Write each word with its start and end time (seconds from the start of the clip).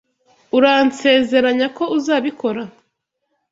Uransezeranya 0.57 1.67
ko 1.77 1.83
uzabikora? 1.97 2.61